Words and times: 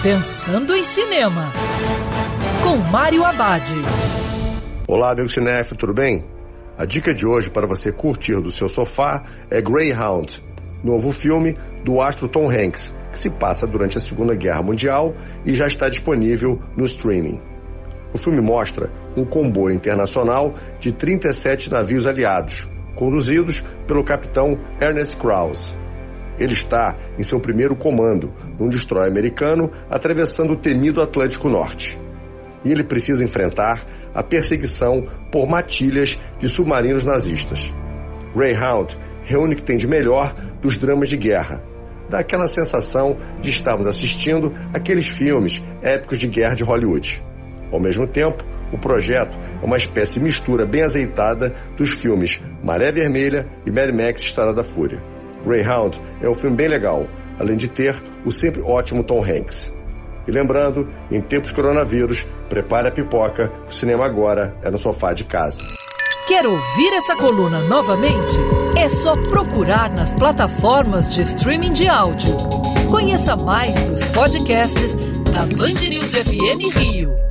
Pensando 0.00 0.76
em 0.76 0.84
Cinema, 0.84 1.52
com 2.62 2.76
Mário 2.76 3.24
Abad. 3.24 3.68
Olá, 4.86 5.10
amigo 5.10 5.28
cinef, 5.28 5.74
tudo 5.74 5.92
bem? 5.92 6.24
A 6.78 6.84
dica 6.84 7.12
de 7.12 7.26
hoje 7.26 7.50
para 7.50 7.66
você 7.66 7.90
curtir 7.90 8.40
do 8.40 8.52
seu 8.52 8.68
sofá 8.68 9.24
é 9.50 9.60
Greyhound, 9.60 10.40
novo 10.84 11.10
filme 11.10 11.58
do 11.84 12.00
astro 12.00 12.28
Tom 12.28 12.48
Hanks, 12.48 12.94
que 13.10 13.18
se 13.18 13.28
passa 13.28 13.66
durante 13.66 13.98
a 13.98 14.00
Segunda 14.00 14.36
Guerra 14.36 14.62
Mundial 14.62 15.12
e 15.44 15.52
já 15.52 15.66
está 15.66 15.88
disponível 15.88 16.60
no 16.76 16.84
streaming. 16.84 17.40
O 18.14 18.18
filme 18.18 18.40
mostra 18.40 18.88
um 19.16 19.24
comboio 19.24 19.74
internacional 19.74 20.54
de 20.78 20.92
37 20.92 21.72
navios 21.72 22.06
aliados, 22.06 22.68
conduzidos 22.94 23.64
pelo 23.88 24.04
capitão 24.04 24.56
Ernest 24.80 25.16
Krause. 25.16 25.74
Ele 26.38 26.52
está 26.52 26.96
em 27.18 27.22
seu 27.22 27.40
primeiro 27.40 27.74
comando, 27.74 28.32
num 28.58 28.68
destroyer 28.68 29.10
americano, 29.10 29.70
atravessando 29.90 30.52
o 30.52 30.56
temido 30.56 31.02
Atlântico 31.02 31.48
Norte. 31.48 31.98
E 32.64 32.70
ele 32.70 32.84
precisa 32.84 33.24
enfrentar 33.24 33.84
a 34.14 34.22
perseguição 34.22 35.06
por 35.30 35.48
matilhas 35.48 36.18
de 36.38 36.48
submarinos 36.48 37.04
nazistas. 37.04 37.72
Greyhound 38.34 38.96
reúne 39.24 39.54
o 39.54 39.56
que 39.56 39.62
tem 39.62 39.76
de 39.76 39.86
melhor 39.86 40.34
dos 40.62 40.78
dramas 40.78 41.08
de 41.08 41.16
guerra. 41.16 41.62
Dá 42.08 42.20
aquela 42.20 42.48
sensação 42.48 43.16
de 43.40 43.50
estarmos 43.50 43.86
assistindo 43.86 44.52
aqueles 44.72 45.06
filmes 45.06 45.60
épicos 45.82 46.18
de 46.18 46.26
guerra 46.26 46.54
de 46.54 46.64
Hollywood. 46.64 47.22
Ao 47.70 47.78
mesmo 47.78 48.06
tempo, 48.06 48.42
o 48.72 48.78
projeto 48.78 49.36
é 49.62 49.64
uma 49.64 49.76
espécie 49.76 50.14
de 50.14 50.24
mistura 50.24 50.64
bem 50.64 50.82
azeitada 50.82 51.54
dos 51.76 51.90
filmes 51.90 52.38
Maré 52.62 52.90
Vermelha 52.92 53.46
e 53.66 53.70
Mad 53.70 53.90
Max 53.90 54.22
Estrada 54.22 54.52
da 54.54 54.62
Fúria. 54.62 55.17
Greyhound 55.48 56.00
é 56.20 56.28
um 56.28 56.34
filme 56.34 56.56
bem 56.56 56.68
legal, 56.68 57.06
além 57.38 57.56
de 57.56 57.68
ter 57.68 57.96
o 58.24 58.30
sempre 58.30 58.60
ótimo 58.60 59.02
Tom 59.02 59.24
Hanks. 59.24 59.72
E 60.26 60.30
lembrando, 60.30 60.86
em 61.10 61.20
tempos 61.22 61.48
de 61.48 61.54
coronavírus, 61.54 62.26
prepare 62.50 62.88
a 62.88 62.92
pipoca, 62.92 63.50
o 63.66 63.72
cinema 63.72 64.04
agora 64.04 64.54
é 64.62 64.70
no 64.70 64.76
sofá 64.76 65.14
de 65.14 65.24
casa. 65.24 65.58
Quer 66.26 66.46
ouvir 66.46 66.92
essa 66.92 67.16
coluna 67.16 67.60
novamente? 67.62 68.36
É 68.76 68.86
só 68.86 69.14
procurar 69.14 69.90
nas 69.90 70.12
plataformas 70.12 71.08
de 71.08 71.22
streaming 71.22 71.72
de 71.72 71.88
áudio. 71.88 72.36
Conheça 72.90 73.34
mais 73.34 73.80
dos 73.88 74.04
podcasts 74.04 74.94
da 75.32 75.46
Band 75.46 75.88
News 75.88 76.12
FM 76.12 76.76
Rio. 76.76 77.27